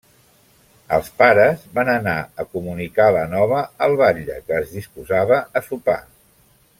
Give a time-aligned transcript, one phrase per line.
[0.95, 5.99] Els pares van anar a comunicar la nova al batlle, que es disposava a sopar.